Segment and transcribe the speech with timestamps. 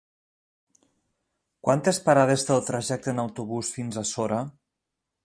[1.67, 4.45] Quantes parades té el trajecte en autobús fins a Sora?